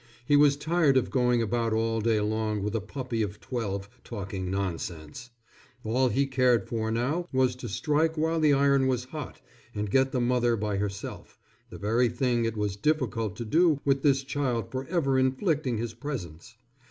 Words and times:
He 0.25 0.35
was 0.35 0.57
tired 0.57 0.97
of 0.97 1.11
going 1.11 1.43
about 1.43 1.73
all 1.73 2.01
day 2.01 2.19
long 2.21 2.63
with 2.63 2.73
a 2.73 2.81
puppy 2.81 3.21
of 3.21 3.39
twelve, 3.39 3.87
talking 4.03 4.49
nonsense. 4.49 5.29
All 5.83 6.09
he 6.09 6.25
cared 6.25 6.67
for 6.67 6.89
now 6.89 7.27
was 7.31 7.55
to 7.57 7.69
strike 7.69 8.17
while 8.17 8.39
the 8.39 8.51
iron 8.51 8.87
was 8.87 9.03
hot 9.03 9.41
and 9.75 9.91
get 9.91 10.11
the 10.11 10.19
mother 10.19 10.55
by 10.57 10.77
herself, 10.77 11.37
the 11.69 11.77
very 11.77 12.09
thing 12.09 12.45
it 12.45 12.57
was 12.57 12.75
difficult 12.75 13.35
to 13.35 13.45
do 13.45 13.79
with 13.85 14.01
this 14.01 14.23
child 14.23 14.71
forever 14.71 15.19
inflicting 15.19 15.77
his 15.77 15.93
presence. 15.93 16.55